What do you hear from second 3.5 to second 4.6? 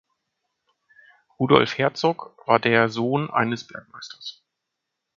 Bergmeisters.